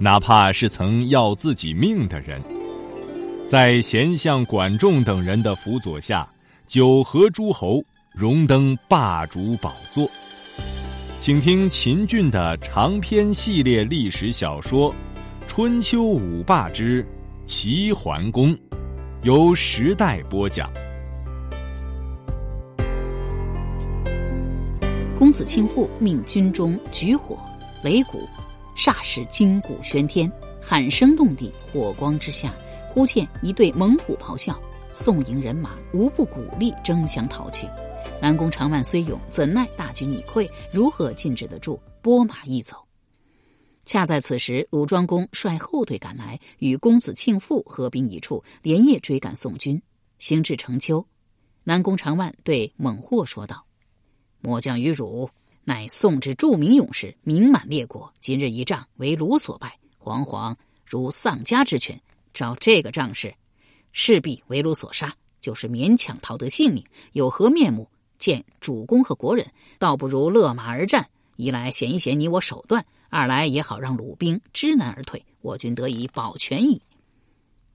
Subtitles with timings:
[0.00, 2.40] 哪怕是曾要自己命的人，
[3.44, 6.28] 在贤相管仲等人的辅佐下，
[6.68, 7.82] 九合诸侯，
[8.12, 10.08] 荣登霸主宝座。
[11.18, 14.92] 请听秦俊的长篇系列历史小说
[15.48, 17.04] 《春秋五霸之
[17.44, 18.54] 齐桓公》，
[19.22, 20.70] 由时代播讲。
[25.18, 27.36] 公子庆父命军中举火
[27.82, 28.28] 擂鼓。
[28.78, 30.30] 霎时金鼓喧天，
[30.62, 32.54] 喊声动地，火光之下，
[32.88, 34.56] 忽见一队猛虎咆哮，
[34.92, 37.66] 宋营人马无不鼓励，争相逃去。
[38.22, 41.76] 南宫长万虽勇，怎奈大军已溃，如何禁止得住？
[42.00, 42.76] 拨马一走。
[43.84, 49.82] 恰在此时，鲁庄公率后队赶来，与公子庆父合兵一处，连夜追赶宋军，
[50.20, 51.04] 行至城丘。
[51.64, 53.66] 南宫长万对猛霍说道
[54.40, 55.28] ：“末将与汝。”
[55.68, 58.10] 乃宋之著名勇士，名满列国。
[58.22, 62.00] 今日一仗，为鲁所败，惶惶如丧家之犬。
[62.32, 63.34] 照这个仗势，
[63.92, 65.14] 势必为鲁所杀。
[65.42, 69.46] 就是勉强逃得性命，有何面目见主公和国人？
[69.78, 76.80] 倒不如勒马而战，一来显一显你我手段，二来也好让鲁兵知难而退，我军得以保全矣。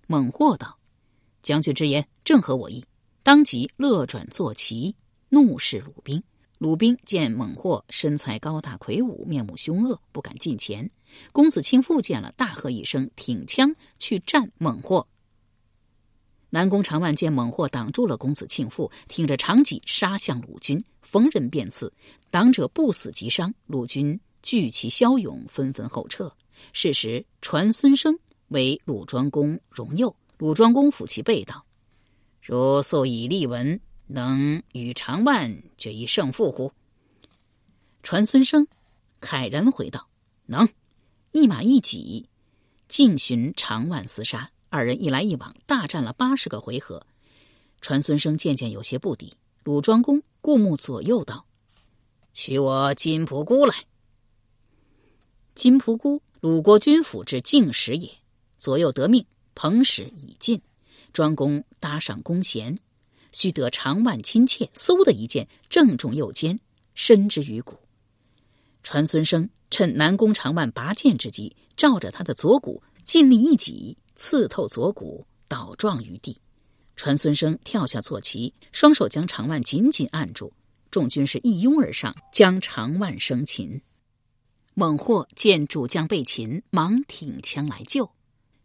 [0.08, 0.80] 猛获道
[1.44, 2.84] ：“将军之言正合我意。”
[3.22, 4.96] 当即勒转坐骑，
[5.30, 6.24] 怒视鲁兵。
[6.64, 10.89] 鲁兵见猛霍身材高大魁梧，面目凶恶，不敢近前。
[11.33, 15.06] 公子庆父见了，大喝一声，挺枪去战猛霍。
[16.50, 21.91] 南宫长万见猛霍挡住了公子庆父，挺着长戟杀向鲁军，逢人便刺，
[22.31, 23.53] 挡者不死即伤。
[23.66, 26.34] 鲁军聚其骁勇，纷纷后撤。
[26.72, 30.16] 是时，传孙生为鲁庄公荣佑。
[30.38, 31.66] 鲁庄公抚其背道
[32.41, 33.78] ：“如素以立闻。”
[34.08, 36.72] 能与长万决一胜负乎？
[38.02, 38.68] 传孙生
[39.22, 40.08] 慨然回道
[40.46, 40.68] ：“能。”
[41.31, 42.30] 一马一戟，
[42.88, 44.52] 径寻长万厮杀。
[44.69, 47.08] 二人一来一往，大战了八十个回合。
[47.81, 49.36] 传孙生渐渐有些不敌。
[49.64, 51.46] 鲁庄公顾目左右道
[52.34, 53.74] ：“取我金仆姑来。”
[55.56, 58.12] 金仆姑，鲁国君府之敬使也。
[58.58, 59.25] 左右得命，
[59.56, 60.62] 彭使已尽。
[61.14, 62.78] 庄公搭上弓弦。
[63.34, 66.58] 须得长万亲切，嗖的一剑正中右肩，
[66.96, 67.78] 深之于骨。
[68.84, 76.40] 传孙生趁南宫长万拔剑之机，照着他的左骨尽力一戟，刺透左骨，倒撞于地。
[76.96, 80.54] 传孙生跳下坐骑，双手将长万紧紧按住。
[80.92, 83.82] 众军士一拥而上，将长万生擒。
[84.76, 88.10] 猛获见主将被擒，忙挺枪来救。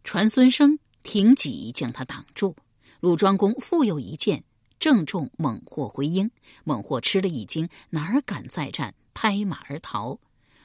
[0.03, 2.55] 传孙生挺戟将他挡住。
[2.99, 4.43] 鲁庄公复又一剑。
[4.79, 6.31] 正中猛获回缨，
[6.63, 10.19] 猛获吃了一惊，哪敢再战，拍马而逃。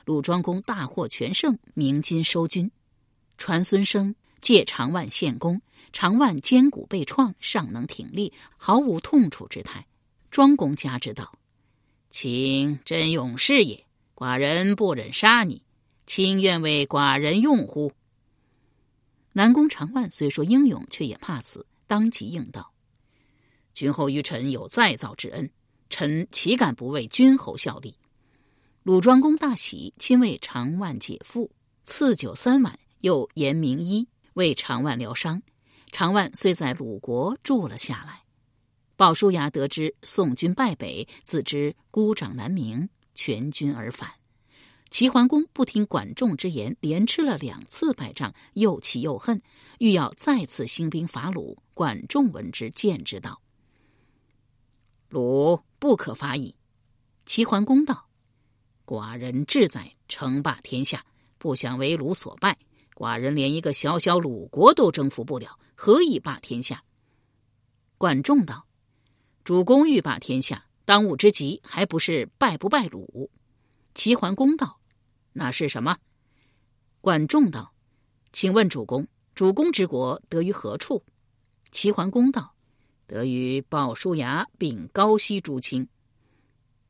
[0.04, 2.70] 鲁庄公大获全胜，鸣金收军。
[3.38, 5.60] 传孙生借长万献功，
[5.92, 9.86] 长万肩骨被创，尚能挺立，毫无痛楚之态。
[10.30, 11.32] 庄公加之道
[12.10, 15.62] ：“卿真勇士也，寡人不忍杀你，
[16.06, 17.92] 卿愿为寡人用乎？”
[19.32, 22.73] 南宫长万虽说英勇，却也怕死，当即应道。
[23.74, 25.50] 君侯于臣有再造之恩，
[25.90, 27.94] 臣岂敢不为君侯效力？
[28.84, 31.50] 鲁庄公大喜，亲为长万解缚，
[31.84, 35.42] 赐酒三碗，又言名医为长万疗伤。
[35.90, 38.22] 长万虽在鲁国住了下来。
[38.96, 44.08] 鲍叔牙得知宋军败北，自知孤掌难鸣，全军而返。
[44.90, 49.42] 齐桓公不听管仲之言，连吃了两次败仗，又气又恨，
[49.78, 51.58] 欲要再次兴兵伐鲁。
[51.74, 53.40] 管仲闻之，谏之道。
[55.14, 56.56] 鲁不可伐矣。
[57.24, 58.08] 齐桓公道
[58.84, 61.06] ：“寡人志在称霸天下，
[61.38, 62.58] 不想为鲁所败。
[62.96, 66.82] 寡人连一个小小鲁国都征服不了，何以霸天下？”
[67.96, 68.66] 管仲道
[69.44, 73.30] ：“主公欲霸天下，当务之急还不是败不败鲁？”
[73.94, 74.80] 齐桓公道
[75.32, 75.96] ：“那是什么？”
[77.00, 77.72] 管仲道
[78.34, 79.06] ：“请问主公，
[79.36, 81.04] 主公之国得于何处？”
[81.70, 82.53] 齐桓公道。
[83.06, 85.88] 得于鲍叔牙并高息诸卿。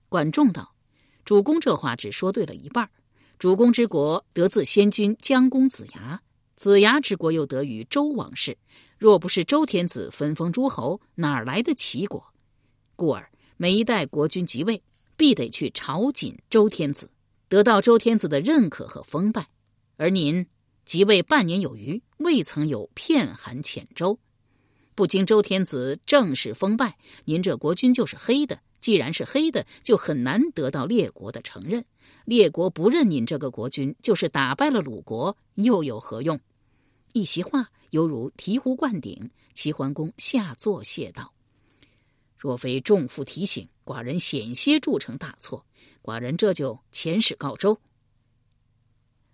[0.09, 0.75] 管仲道
[1.25, 2.89] ：“主公这话只说对了一半。
[3.39, 6.23] 主公之国得自先君姜公子牙，
[6.55, 8.57] 子牙之国又得于周王室，
[8.97, 12.25] 若不是周天子分封诸侯，哪来的齐国？
[12.95, 14.81] 故而每一代国君即位，
[15.17, 17.11] 必得去朝觐周天子，
[17.49, 19.49] 得到周天子的认可和封拜。
[19.97, 20.47] 而您
[20.85, 24.19] 即位半年有余，未曾有片函遣周，
[24.95, 28.61] 不经周天子正式封拜，您这国君就是黑的。
[28.81, 31.85] 既然是黑的，就很难得到列国的承认。
[32.27, 36.39] 列国不认您这个国君，就是打败了鲁国，又有何用？
[37.13, 39.31] 一席话犹如醍醐灌顶。
[39.55, 41.33] 齐桓公下坐谢道
[42.37, 45.65] ：“若非众父提醒，寡人险些铸成大错。
[46.03, 47.81] 寡人这就遣使告周。”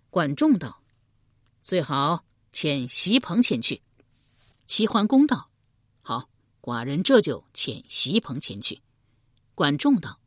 [0.09, 0.81] 管仲道
[1.61, 2.23] ：“最好
[2.53, 3.81] 遣席鹏前去。”
[4.65, 5.49] 齐桓公道
[6.01, 6.29] ：“好，
[6.61, 8.81] 寡人这就遣席鹏前去。”
[9.55, 10.19] 管仲道：“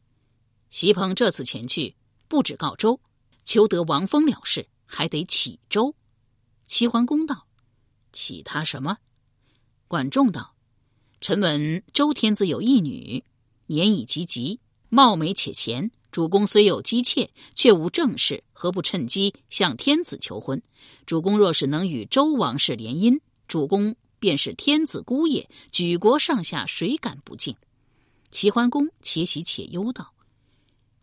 [0.71, 1.97] 席鹏这次前去，
[2.29, 3.01] 不止告周，
[3.45, 5.95] 求得王封了事，还得启周。”
[6.67, 7.47] 齐桓公道
[8.13, 8.99] ：“启他什么？”
[9.89, 10.55] 管仲道
[11.21, 13.25] ：“臣闻周天子有一女，
[13.67, 15.91] 年已及笄，貌美且贤。
[16.11, 20.63] 主公虽有姬妾，却无正室，何不趁机向天子求婚？
[21.07, 23.19] 主公若是能与周王室联姻，
[23.49, 27.55] 主公便是天子姑爷，举国上下谁敢不敬？”
[28.33, 30.15] 齐桓公且喜且忧道：“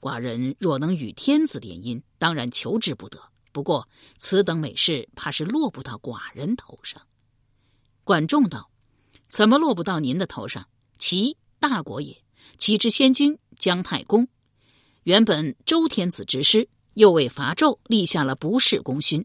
[0.02, 3.22] 寡人若能与天子联姻，当然求之不得。
[3.52, 3.88] 不过
[4.18, 7.00] 此等美事，怕是落不到寡人头上。”
[8.04, 8.72] 管仲道
[9.30, 10.68] ：“怎么落不到您的头上？
[10.98, 12.24] 齐大国也，
[12.58, 14.28] 齐之先君姜太公，
[15.04, 19.24] 原本周天子之师，又为伐纣立下了不世功勋。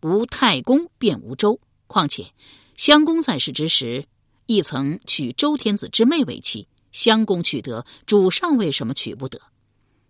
[0.00, 1.60] 无太公，便无周。
[1.86, 2.34] 况且
[2.78, 4.06] 襄公在世之时，
[4.46, 9.42] 亦曾娶周天子之妹为妻。”襄公取得，主上为什么取不得？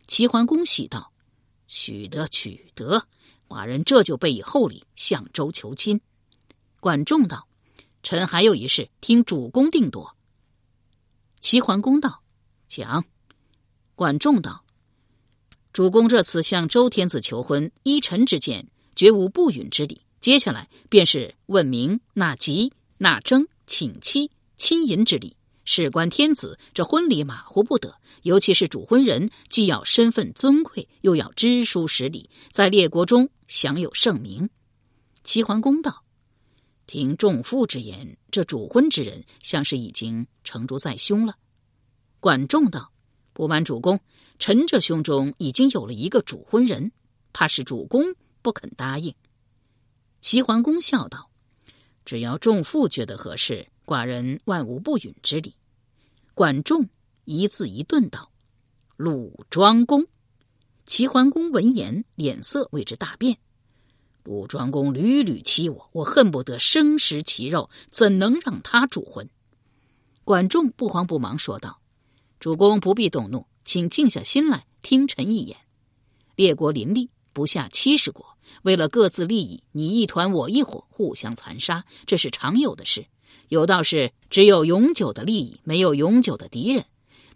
[0.06, 1.10] 齐桓公喜道
[1.66, 3.04] ：“取得，取得！
[3.48, 6.02] 寡人这就备以厚礼向周求亲。”
[6.78, 7.48] 管仲道
[8.04, 10.14] ：“臣还有一事，听主公定夺。”
[11.40, 12.22] 齐桓公道
[12.68, 13.06] ：“讲。”
[13.96, 14.66] 管仲道
[15.72, 20.02] ：“主公这次向周天子求婚，依臣之见，绝无不允之理。
[20.20, 27.94] 接下来便是问名、纳吉、纳征、请妻、亲迎之礼。”事关天子，这婚礼马虎不得。
[28.22, 34.48] 尤其是主婚人，既要身份尊贵，又要知书识礼，在列国中享有盛名。
[35.24, 36.04] 齐桓公道
[36.88, 41.34] ：“听仲父之言，这主婚之人，像是已经成竹在胸了。”
[42.18, 42.90] 管仲道
[43.34, 44.00] ：“不瞒主公，
[44.38, 46.90] 臣这胸中已经有了一个主婚人，
[47.34, 48.02] 怕是主公
[48.40, 49.14] 不肯答应。”
[50.30, 51.30] 齐桓公笑道
[52.04, 55.54] ：“只要仲父觉得合适，寡人万无不允之理。”
[56.36, 56.90] 管仲
[57.24, 58.30] 一字一顿道
[58.98, 60.06] ：“鲁庄公。”
[60.84, 63.38] 齐桓公闻言，脸色为之大变。
[64.22, 69.30] 鲁庄公屡屡欺我，我恨不得生食其肉，怎能让他主婚？
[70.24, 71.80] 管仲不慌不忙说道
[72.38, 75.56] ：“主公不必动怒，请静下心来听臣一言。
[76.36, 83.06] 列国林立，不下七十国，为了各自利益，你一团我一伙，互相残杀，这是常有的事。”
[83.48, 86.84] 有道是：只有永久的利益，没有永久的敌人。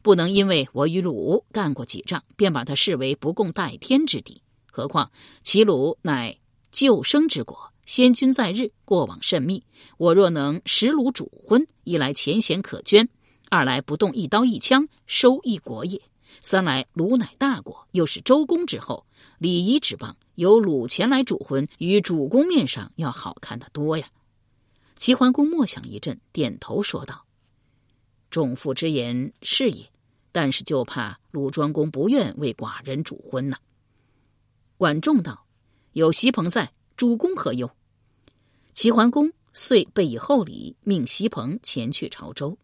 [0.02, 4.42] 不能因为我与鲁干过几仗，便把他视为不共戴天之敌。
[4.70, 5.10] 何况
[5.42, 6.38] 齐鲁乃
[6.70, 9.64] 救生之国，先君在日，过往甚密。
[9.96, 13.08] 我若能使鲁主婚，一来前贤可捐，
[13.48, 15.98] 二来不动一刀一枪，收一国也；
[16.40, 19.06] 三来鲁乃大国，又是周公之后，
[19.38, 24.08] 礼仪之邦，由鲁前来主婚，与主公面上要好看的多呀。
[24.96, 27.26] 齐桓公默想一阵，点头说道
[28.30, 29.90] ：“仲父之言是也，
[30.30, 33.58] 但是就怕鲁庄公不愿为寡人主婚呐。”
[34.78, 35.46] 管仲道
[35.92, 37.70] ：“有席鹏在，主公何忧？”
[38.74, 42.56] 齐桓公遂备以厚礼，命席鹏前去朝周。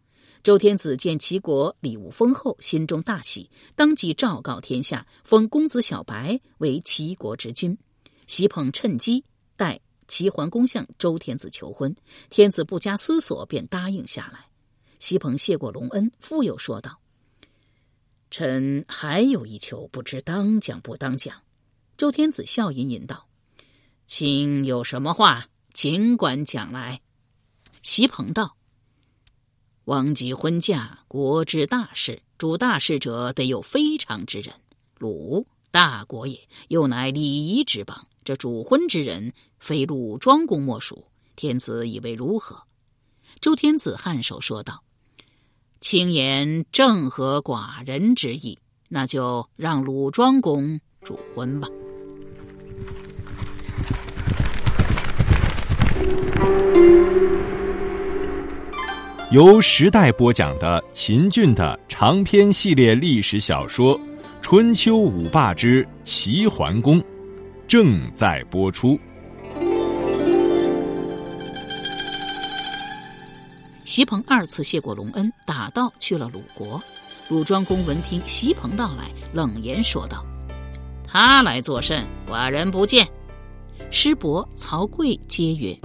[0.42, 7.76] 周天子见齐国礼物丰厚，心中大喜，当即昭告天下，封公子小白为齐国之君。
[8.26, 9.24] 席鹏趁机
[9.56, 9.80] 带。
[10.10, 11.94] 齐桓公向周天子求婚，
[12.30, 14.46] 天子不加思索便答应下来。
[14.98, 16.98] 席鹏谢过隆恩，复又说道
[18.32, 21.42] ：“臣还有一求，不知当讲不当讲。”
[21.98, 23.28] 周天子笑吟吟道
[24.08, 27.02] ：“卿有什么话，尽管讲来。”
[27.82, 28.56] 席鹏道
[29.88, 34.54] ：“王及婚嫁，国之大事，主大事者得有非常之人。
[34.98, 41.06] 鲁大国也，又乃礼仪之邦。”这主婚之人，非鲁庄公莫属。
[41.36, 42.64] 天子以为如何？
[43.40, 44.82] 周天子颔首说道
[45.80, 51.68] ：“卿言正合寡人之意，那就让鲁庄公主婚吧。
[59.30, 63.94] ”由时代播讲的秦俊的长篇系列历史小说
[64.40, 66.98] 《春秋五霸之齐桓公》
[67.66, 68.98] 正在播出。
[73.84, 76.82] 席鹏二次谢过隆恩，打道去了鲁国。
[77.28, 80.24] 鲁庄公闻听席鹏到来，冷言说道
[81.06, 82.02] ：“他来作甚？
[82.26, 83.06] 寡人不见。”
[83.92, 85.78] 师伯曹刿皆曰：“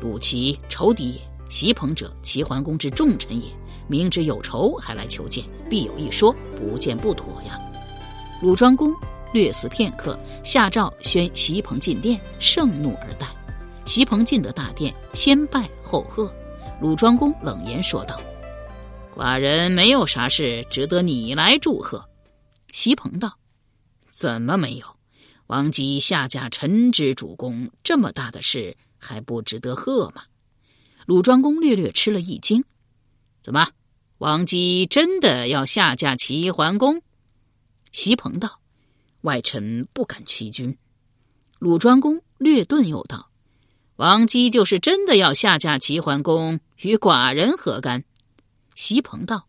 [0.00, 3.48] 鲁齐仇敌也。”席鹏者，齐桓公之重臣也。
[3.88, 7.60] 明知有仇，还来求见，必有一说，不见不妥呀。
[8.40, 8.94] 鲁庄公
[9.34, 13.26] 略思片刻，下诏宣席鹏进殿，盛怒而待。
[13.84, 16.32] 席鹏进得大殿，先拜后贺。
[16.80, 18.16] 鲁庄公冷言说道
[19.12, 22.08] ：“寡人没有啥事值得你来祝贺。”
[22.70, 23.36] 席鹏道
[24.14, 24.86] ：“怎么没有？
[25.48, 30.22] 王姬下嫁臣之主公，这么大的事，还不值得贺吗？”
[31.06, 32.64] 鲁庄公略略吃了一惊，
[33.42, 33.68] 怎么，
[34.18, 37.02] 王姬真的要下嫁齐桓公？
[37.90, 38.60] 席鹏道
[39.22, 40.76] ：“外臣不敢欺君。”
[41.58, 43.30] 鲁庄公略顿，又道
[43.96, 48.04] ：“王姬就是真的要下嫁齐桓公，与寡人何干？”
[48.76, 49.48] 席鹏道：“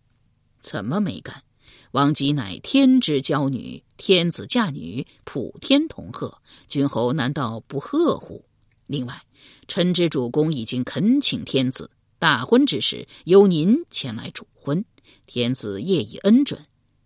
[0.60, 1.44] 怎么没干？
[1.92, 8.46] 王姬乃天之娇女，天子嫁女，普天同贺，君侯难道不贺乎？
[8.92, 9.24] 另外。”
[9.68, 14.84] 臣之主公已经恳请天子，大婚之时由您前来主婚，
[15.26, 16.64] 天子业已恩准。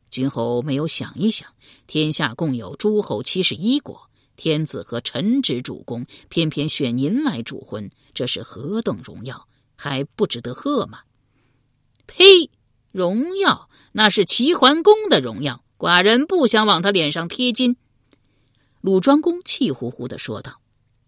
[0.10, 1.48] 君侯没有想一想，
[1.88, 11.00] 天下共有诸侯七十一国，天子和臣之主公偏偏选您来主婚，这是何等荣耀，还不值得贺吗？
[12.08, 12.50] 呸！
[12.92, 17.75] 荣耀那是齐桓公的荣耀，寡人不想往他脸上贴金。
[18.80, 20.62] 鲁庄公气呼呼的说道。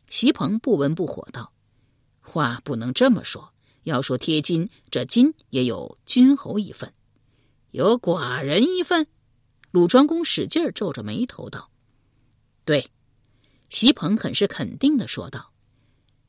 [0.09, 1.51] 席鹏不闻不火道
[2.21, 6.93] ：“话不能这么说，要说贴金，这金也有君侯一份，
[7.71, 9.07] 有寡人一份。”
[9.71, 11.69] 鲁庄公使劲皱着眉头道
[12.63, 12.89] ：“对。”
[13.69, 15.51] 席鹏很是肯定的说道：“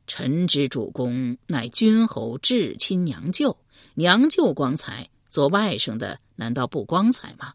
[0.09, 3.57] 臣之主公乃君侯至亲娘舅，
[3.95, 7.55] 娘舅光彩，做外甥的难道不光彩吗？”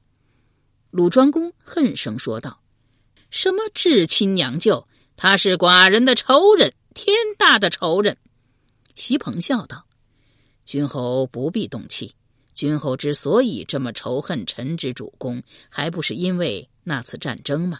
[0.90, 2.62] 鲁庄公恨声说道
[3.30, 8.18] ：“什么至亲娘舅？”他是寡人的仇人，天大的仇人。
[8.96, 9.86] 席鹏笑道
[10.66, 12.14] ：“君侯不必动气。
[12.54, 17.80] 君侯之所以这么仇恨臣之主公，还不是因为那次战争吗？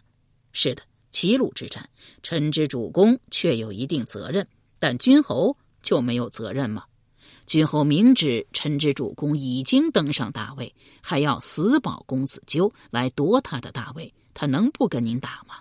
[0.52, 1.90] 是的，齐鲁之战，
[2.24, 4.48] 臣之主公确有一定责任，
[4.80, 6.86] 但君侯就没有责任吗？
[7.46, 15.56] 君侯明知臣之主公已经登上大位，还要死保公子纠来夺他的大位，他能不跟您打吗？”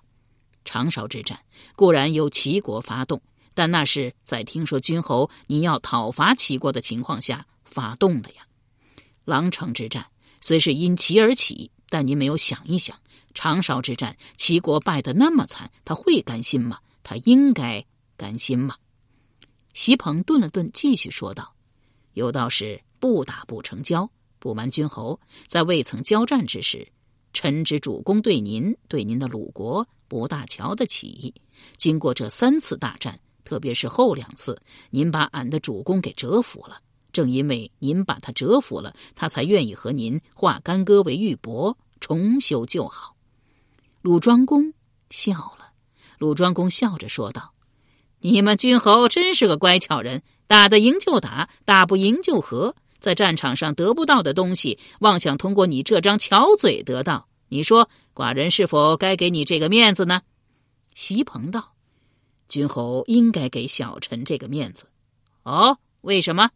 [0.65, 1.41] 长勺之战
[1.75, 3.21] 固然由齐国发动，
[3.55, 8.47] 但那是在听说君侯你要讨伐齐国的情况下发动的呀。
[9.25, 10.07] 狼城之战
[10.41, 12.99] 虽是因齐而起，但您没有想一想，
[13.35, 16.79] 长勺之战齐国败得那么惨，他会甘心吗？
[17.05, 17.85] 他应该
[18.17, 18.77] 甘心吗？
[19.73, 21.55] 席鹏顿了顿，继续说道
[22.15, 24.11] ：“有道是不打不成交。
[24.39, 26.89] 不瞒君侯，在未曾交战之时，
[27.33, 31.33] 臣之主公对您，对您的鲁国。”不大瞧得起。
[31.79, 36.83] 经过这三次大战，特别是后两次，您把俺的主公给折服了。
[37.15, 43.17] 正因为您把他折服了，他才愿意和您化干戈为玉帛，重修旧好。
[44.03, 44.75] 鲁庄公
[45.09, 45.73] 笑了。
[46.19, 47.55] 鲁庄公笑着说道
[48.21, 52.77] ：“你们君侯真是个乖巧人，打得赢就打，打不赢就和。
[53.01, 60.23] 在战场上得不到的东西，妄想通过你这张巧嘴得到。”你说，寡人是否该给你这个面子呢？
[60.95, 61.75] 席鹏道
[62.47, 64.87] ：“君侯应该给小臣这个面子。”
[65.45, 66.51] 哦，为什么？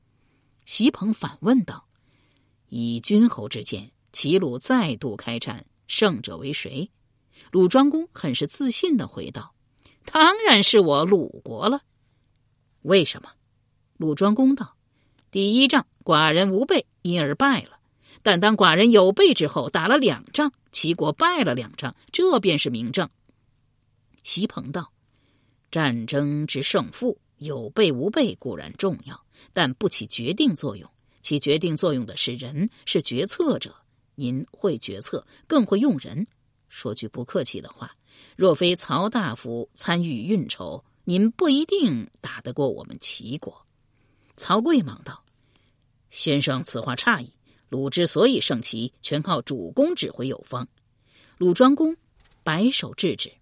[0.67, 1.87] 席鹏反问道
[2.69, 6.91] ：“以君侯之见，齐鲁再度开战，胜者为谁？”
[7.51, 9.55] 鲁庄公很是自信的回道
[10.05, 11.81] ：“当然是我鲁国了。”
[12.83, 13.31] 为什么？
[13.97, 14.77] 鲁庄公道
[15.31, 17.79] ：“第一仗，寡人无备，因而败了。”
[18.23, 23.09] 但当寡人有备之后，打了两仗，齐国败了两仗，这便是明证。
[24.23, 24.93] 席鹏道
[25.73, 30.87] ：“战争之胜负，有备无备固然重要，但不起决定作用。
[31.23, 33.75] 起决定作用的是人，是决策者。
[34.17, 36.27] 您会决策，更会用人。
[36.69, 37.97] 说句不客气的话，
[38.37, 43.67] 若非曹大夫参与运筹，您不一定打得过我们齐国。”
[44.37, 45.25] 曹刿忙道
[46.13, 47.33] ：“先生此话差矣。”
[47.69, 50.69] 鲁之所以胜齐，全靠主公指挥有方。
[51.37, 51.97] 鲁庄公
[52.43, 53.33] 摆手制止：“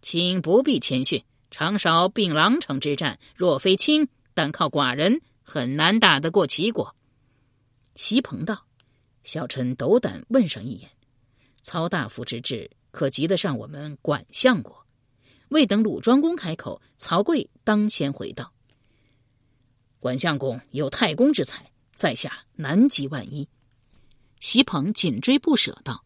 [0.00, 1.22] 卿不必谦逊。
[1.50, 6.94] 长勺并狼城之战，若非卿，单靠寡人，很难打得过齐国。
[7.94, 8.66] 席鹏道
[9.24, 10.90] ：“小臣斗胆问上一言，
[11.62, 14.86] 曹大夫之志可及得上我们管相国？”
[15.48, 18.52] 未等鲁庄公开口，曹刿当先回道
[20.00, 23.48] ：“管相公有太公之才，在下难及万一。”
[24.40, 26.04] 席鹏紧追不舍道：“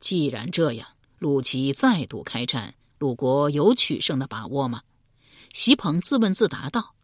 [0.00, 4.82] 既然这样，鲁齐再度开战，鲁国有取胜的把握吗？”
[5.52, 6.94] 席鹏自问自答道：“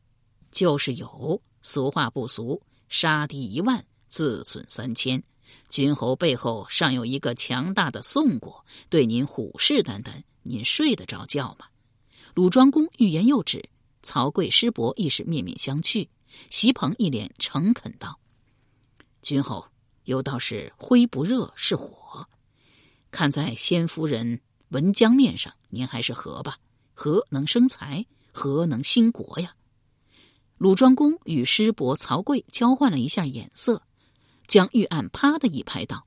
[0.52, 1.40] 就是有。
[1.62, 5.22] 俗话不俗，杀敌一万，自损三千。
[5.70, 11.64] 君侯背后尚有一个强大的宋国，对您虎视眈眈。”您睡得着觉吗？
[12.34, 13.66] 鲁庄公欲言又止，
[14.02, 16.06] 曹刿、师伯亦是面面相觑。
[16.50, 18.18] 席鹏一脸诚恳道
[19.22, 19.66] ：“君侯
[20.04, 22.26] 有道是灰不热是火，
[23.10, 26.58] 看在先夫人文江面上，您还是和吧。
[26.94, 29.54] 和能生财，和能兴国呀。”
[30.58, 33.82] 鲁庄公与师伯曹刿交换了一下眼色，
[34.46, 36.06] 将玉案啪的一拍道：“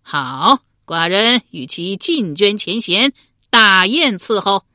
[0.00, 3.12] 好，寡人与其进捐前嫌。”
[3.50, 4.66] 大宴伺候，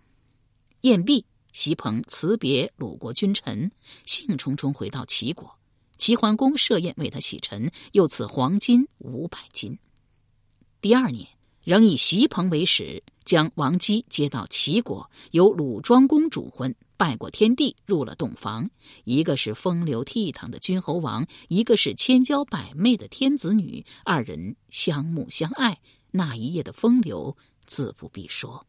[0.82, 3.72] 宴毕，席鹏辞别鲁国君臣，
[4.04, 5.58] 兴冲冲回到齐国。
[6.04, 9.80] 齐桓公设宴为他洗尘，又赐黄金五百斤。
[10.82, 11.30] 第二年，
[11.64, 18.70] 仍以席鹏为使，将王姬接到齐国，由鲁庄公主婚，拜过天地，入了洞房。
[19.06, 25.80] 一个是风流倜傥的君侯王，一个是千娇百媚的天子女，二人相慕相爱。
[26.12, 27.38] 那一夜的风流。
[27.66, 28.68] 自不必说。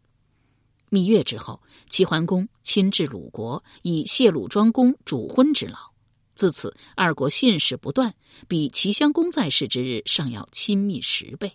[0.89, 5.94] 蜜月之后，齐桓公亲至鲁国，以谢鲁庄公主婚之劳。
[6.35, 8.15] 自此，二国信使不断，
[8.49, 11.53] 比齐襄公在世之日尚要亲密十倍。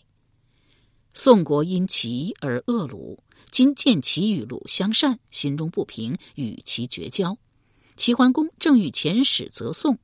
[1.13, 7.37] 宋国因齐而恶鲁，今见齐与鲁相善，心中不平，与其绝交。
[7.97, 9.99] 齐桓公正欲遣使责宋，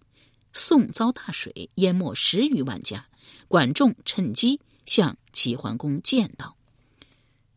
[0.52, 3.08] 宋遭大水，淹没十余万家。
[3.48, 6.58] 管仲趁机向齐桓公谏道。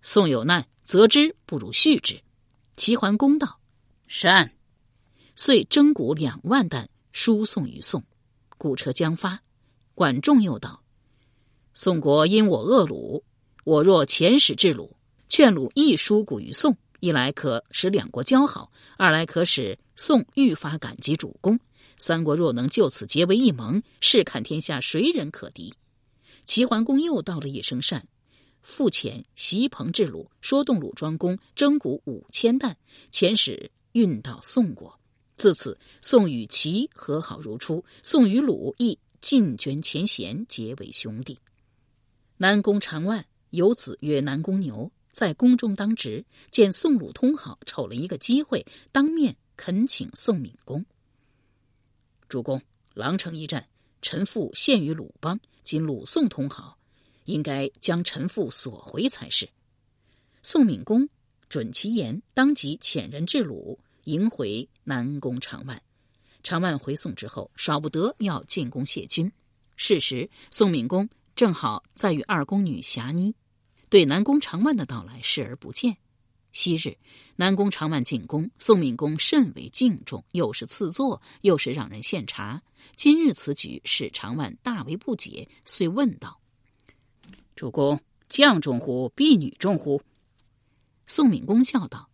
[0.03, 2.21] 宋有难，责之不如续之。
[2.77, 3.59] 齐桓公道
[4.07, 4.55] ：“善。”
[5.35, 8.05] 遂征谷两万担，输送于宋。
[8.57, 9.41] 谷车将发，
[9.95, 10.83] 管仲又道
[11.75, 13.25] ：“宋国因我恶鲁，
[13.65, 14.97] 我若遣使至鲁，
[15.29, 21.61] 劝鲁亦输谷于宋，一来可使两国交好，二来可使宋愈发感激主公。
[21.97, 25.73] 三国若能就此结为一盟，试看天下谁人可敌。”
[26.45, 28.09] 齐桓公又道了一声善。
[28.61, 32.77] 复遣席鹏至鲁，说动鲁庄公征谷五千担，
[33.13, 34.98] 遣使运到宋国。
[35.39, 41.39] 自此，宋与齐和好如初，宋与鲁亦尽捐前嫌，结为兄弟。
[42.37, 50.85] 南宫长万有子曰南宫牛，在宫中当值，见宋鲁通好，瞅了一个机会，当面恳请宋闵公
[52.29, 52.61] ：“主公，
[52.93, 53.69] 狼城一战，
[54.03, 56.77] 臣父陷于鲁邦，今鲁宋通好。”
[57.27, 59.49] 应该将臣父索回才是。
[60.43, 61.09] 宋闵公
[61.49, 65.83] 准其言，当即遣人至鲁迎回南宫长万。
[66.43, 69.31] 长万回宋之后，少不得要进宫谢君。
[69.77, 73.35] 事时，宋敏公正好在与二宫女霞妮，
[73.91, 75.95] 对南宫长万的到来视而不见。
[76.53, 76.97] 昔日
[77.37, 82.63] 南宫长万进宫，宋敏公甚为敬重，又是赐座，又是让人献茶。
[82.97, 86.41] 今日此举使长万大为不解，遂问道。
[87.55, 89.11] 主公，将重乎？
[89.11, 90.01] 婢女重乎？
[91.05, 92.09] 宋敏公笑道：“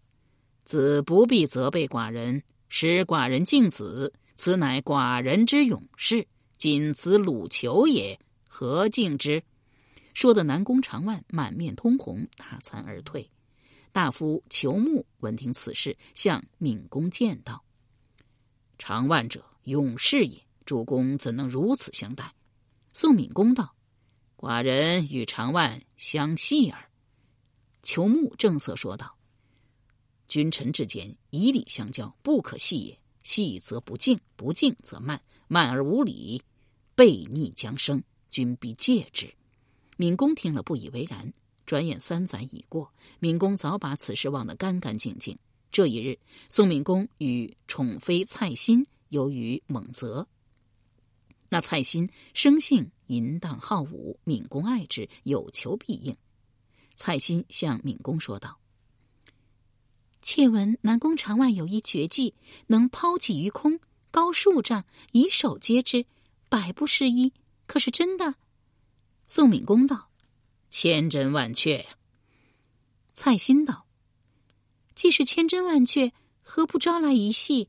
[0.64, 6.27] 子不必责备寡人，使寡人敬子，此乃寡人之勇士。
[6.57, 9.42] 仅子鲁求也，何敬之？”
[10.14, 13.31] 说的南宫长万满面通红，大惭而退。
[13.92, 17.64] 大夫裘木闻听此事，向闵公见道
[18.79, 22.33] ：“长万者，勇士也，主公怎能如此相待？”
[22.92, 23.74] 宋闵公道。
[24.37, 26.90] 寡人与长万相戏耳。
[27.83, 29.13] 裘木正色说道
[30.28, 32.98] ：“君臣之间以礼相交，不可戏也。
[33.22, 36.42] 戏则不敬，不敬则慢，慢而无礼，
[36.96, 38.02] 悖逆将生。
[38.30, 39.34] 君必戒之。”
[39.96, 41.32] 闵公听了不以为然。
[41.66, 45.38] 转眼三载已过，闵公早把此事忘得干干净净。
[45.72, 46.18] 这一日，
[46.50, 50.28] 宋闵公与宠妃蔡欣游于蒙泽。
[51.48, 56.16] 那蔡欣生性淫荡好武，闵公爱之，有求必应。
[56.94, 58.58] 蔡欣向闵公说道
[60.24, 62.34] ：“窃闻南宫长万有一绝技，
[62.68, 63.78] 能抛己于空，
[64.10, 66.06] 高数丈，以手接之，
[66.48, 67.34] 百步失一，
[67.66, 68.34] 可是真的？”
[69.26, 70.08] 宋敏公道
[70.70, 71.84] ：“千真万确呀。”
[73.12, 73.87] 蔡新道
[74.96, 76.10] ：“既是千真万确，
[76.40, 77.68] 何不招来一戏？”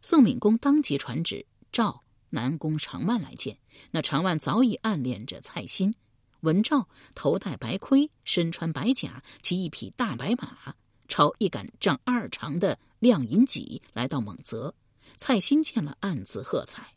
[0.00, 1.44] 宋敏公当即传旨。
[1.72, 3.58] 召南宫长万来见。
[3.90, 5.94] 那长万早已暗恋着蔡新。
[6.40, 10.76] 文照头戴白盔，身穿白甲，骑一匹大白马，
[11.08, 14.72] 朝一杆丈二长的亮银戟来到猛泽。
[15.16, 16.94] 蔡新见了，暗自喝彩。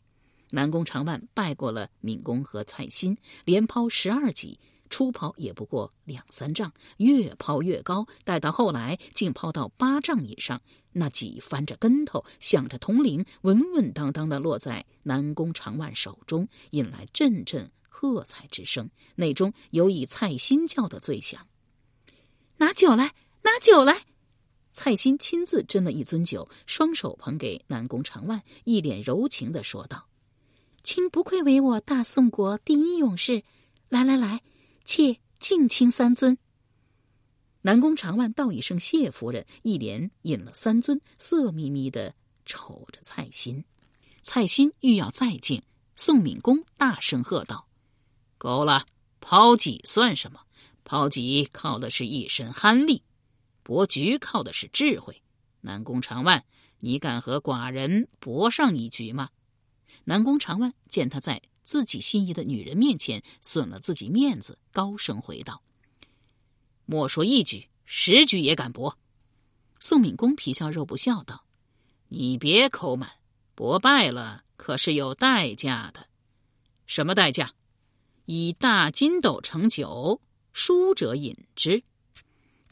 [0.50, 10.60] 南宫长万拜过了敏公和蔡新，连抛十二戟，初抛也不过两三丈，越抛越高，待到后来竟抛到八丈以上。
[10.92, 17.72] 那戟翻着跟头，响着铜铃，稳稳当当的落在南宫长万手中，引来阵阵。
[17.88, 21.46] 喝彩之声，内中有以蔡新叫的最响。
[22.56, 24.04] 拿酒来，拿酒来！
[24.72, 30.08] 蔡新亲自斟了一樽酒，双手捧给南宫长万，一脸柔情的说道
[30.82, 33.42] ：“卿不愧为我大宋国第一勇士，
[33.88, 34.40] 来来来，
[34.84, 36.36] 妾敬卿三樽。”
[37.62, 42.14] 南宫长万道一声谢夫人，一连饮了三樽，色眯眯的
[42.46, 43.64] 瞅着蔡新。
[44.22, 45.62] 蔡新欲要再敬，
[45.96, 47.66] 宋敏公大声喝道。
[48.38, 48.86] 够了，
[49.20, 50.40] 抛戟算什么？
[50.84, 53.02] 抛戟靠的是一身憨力，
[53.62, 55.22] 博局靠的是智慧。
[55.60, 56.44] 南宫长万，
[56.80, 59.30] 你敢和寡人搏上一局吗？
[60.04, 65.62] 南宫长万见他在自己心仪的女人面前损了自己面子，高声回道
[66.86, 68.98] ：“莫说一局，十局也敢搏。”
[69.78, 71.44] 宋敏公皮笑肉不笑道
[72.08, 73.10] ：“你别抠满，
[73.54, 76.08] 搏败了可是有代价的。
[76.86, 77.52] 什么代价？”
[78.26, 80.20] 以大金斗盛酒，
[80.52, 81.82] 输者饮之。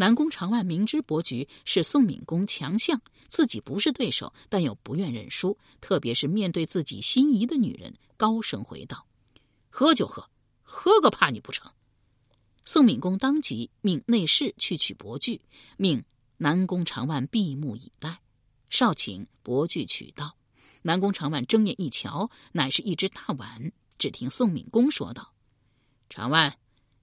[0.00, 9.06] 南宫长万明知伯局是宋敏公强项，自己不是对手，但又不愿认输，特别是面对自己心仪的女人，高声回道
[9.68, 10.30] ：“喝就喝，
[10.62, 11.70] 喝个怕你不成？”
[12.64, 15.42] 宋敏公当即命内侍去取伯具，
[15.76, 16.02] 命
[16.38, 18.22] 南宫长万闭目以待。
[18.70, 20.34] 少顷，伯具取到，
[20.80, 23.70] 南宫长万睁眼一瞧，乃是一只大碗。
[23.98, 25.34] 只听宋敏公说道。
[26.08, 26.56] 长万，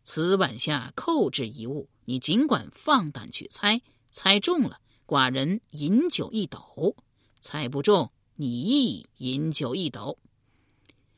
[0.04, 6.96] 此碗下扣置一物，你尽管放胆去猜，猜中了，寡人饮酒一斗；
[7.42, 10.18] 猜不中，你亦饮酒一斗。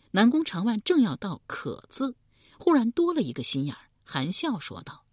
[0.09, 2.15] 南宫长万正要道“可”字，
[2.57, 5.05] 忽然多了一个心眼儿，含笑说道：“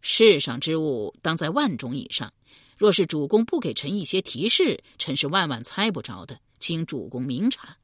[0.00, 2.32] 世上之物，当在万种以上。
[2.78, 7.76] 若是主公不给臣一些提示，臣是万万猜不着的，请主公明察。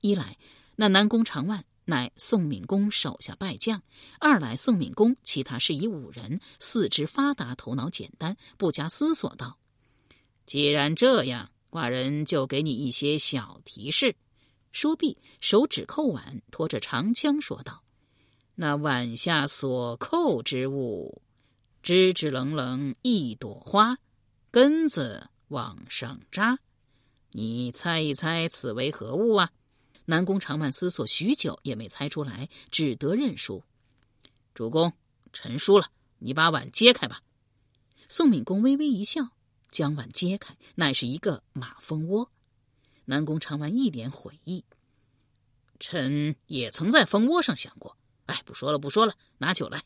[0.00, 0.38] 一来，
[0.76, 3.82] 那南宫长万。”乃宋敏公手下败将。
[4.18, 9.58] 二来，宋敏公其他是以武人，四肢发达，头脑简单，不加思索道
[10.46, 14.16] ：“既然这样，寡人就给你一些小提示。”
[14.72, 17.82] 说毕，手指扣碗，拖着长枪说道
[18.54, 21.20] ：“那碗下所扣之物，
[21.82, 23.98] 支支棱棱一朵花，
[24.50, 26.58] 根子往上扎，
[27.32, 29.50] 你猜一猜，此为何物啊？”
[30.10, 33.62] 南宫长万思索许久，也没猜出来，只得认输。
[34.54, 34.92] 主公，
[35.32, 35.86] 臣输了，
[36.18, 37.22] 你把碗揭开吧。
[38.08, 39.30] 宋敏公微微一笑，
[39.70, 42.32] 将碗揭开，乃是一个马蜂窝。
[43.04, 44.64] 南宫长万一脸悔意，
[45.78, 47.96] 臣也曾在蜂窝上想过。
[48.26, 49.84] 哎，不说了，不说了，拿酒来。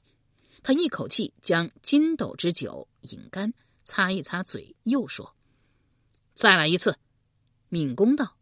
[0.62, 3.52] 他一口气将金斗之酒饮干，
[3.84, 5.36] 擦一擦嘴，又说
[6.32, 6.98] ：“再来一次。”
[7.68, 8.38] 敏公道：“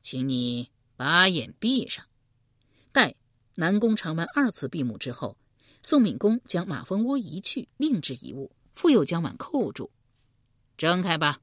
[0.00, 2.04] 请你。”把眼闭上，
[2.90, 3.14] 待
[3.54, 5.38] 南宫长万二次闭目之后，
[5.80, 9.92] 宋敏公将马蜂窝移去，另置一物，复又将碗扣住。
[10.76, 11.40] 睁开吧。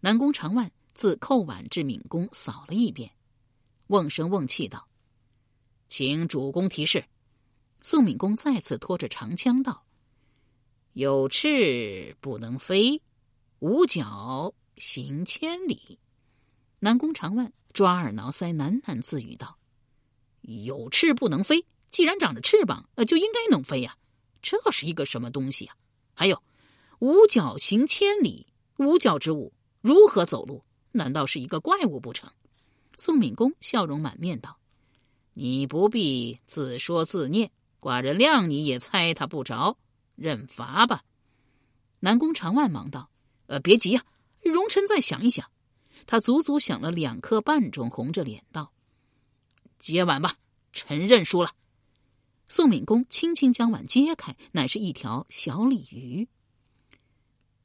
[0.00, 3.12] 南宫长万自扣碗至敏公扫了一遍，
[3.86, 4.88] 瓮声瓮气道
[5.86, 7.04] ：“请主公提示。”
[7.82, 9.84] 宋敏公再次拖着长枪道
[10.92, 13.00] ：“有翅不能飞，
[13.60, 16.00] 无脚行千里。”
[16.80, 17.52] 南宫长万。
[17.74, 19.56] 抓耳挠腮，喃喃自语道
[20.40, 23.96] ：“有翅不能飞，既然长着翅膀，呃，就应该能飞呀。
[24.42, 25.76] 这是一个什么东西呀？
[26.14, 26.42] 还有，
[26.98, 30.64] 五脚行千里，五脚之物如何走路？
[30.90, 32.32] 难道是一个怪物不成？”
[32.96, 34.58] 宋敏公笑容满面道
[35.34, 39.78] ：“你不必自说自念，寡人谅你也猜他不着，
[40.16, 41.02] 认罚吧。”
[42.00, 43.08] 南宫长万忙道
[43.46, 44.04] ：“呃，别急呀，
[44.42, 45.48] 容臣再想一想。”
[46.06, 48.72] 他足足想了两刻半钟，红着脸道
[49.78, 50.36] ：“揭碗吧，
[50.72, 51.52] 臣认输了。”
[52.48, 56.28] 宋敏公轻轻将碗揭开，乃是一条小鲤鱼。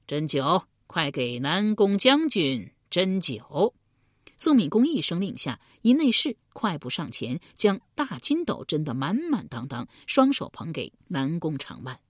[0.07, 3.73] 斟酒，快给南宫将军斟酒。
[4.35, 12.01] 宋敏公一声令下，一内侍快步上前，将大金斗斟得满满当当，双手捧给南宫长万。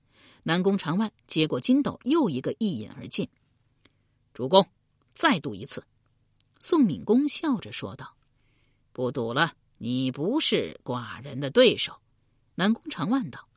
[0.41, 3.29] 南宫长万接过金斗，又一个一饮而尽。
[4.33, 4.67] 主公，
[5.13, 5.86] 再赌一次。
[6.65, 8.15] 宋敏公笑着说道
[8.93, 11.99] ：“不赌了，你不是寡人的对手。
[12.56, 13.49] 南宫长万道：“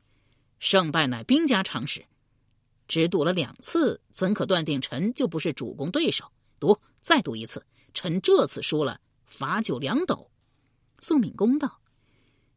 [0.59, 2.05] 胜败乃兵家常事，
[2.85, 6.33] 只赌了两次，怎可断定臣就不是主公对手？
[6.59, 10.29] 赌，再赌一次，臣这次输了，罚酒两斗。”
[10.99, 11.79] 宋敏公道：“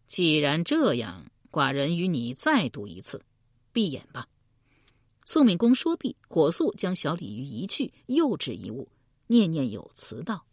[0.08, 3.22] 既然这样，寡人与你再赌一次，
[3.72, 4.26] 闭眼吧。”
[5.24, 8.88] 宋敏公说毕，火速将小鲤鱼移去，又置一物，
[9.30, 10.44] 念念有词道：“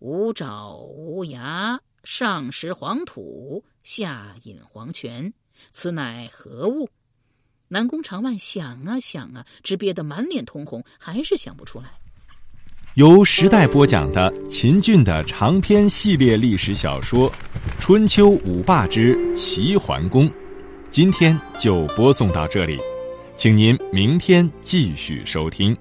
[0.00, 5.34] 无爪无牙。”上食黄土，下饮黄泉，
[5.70, 6.88] 此乃何物？
[7.68, 11.90] 南宫长万想啊想啊，只憋得满脸通红，还是想不出来。
[12.94, 17.30] 由时代播讲的秦俊的长篇系列历史小说
[17.78, 20.26] 《春秋五霸之齐桓公》，
[20.88, 22.78] 今天就播送到这里，
[23.36, 25.76] 请您明天继续收听。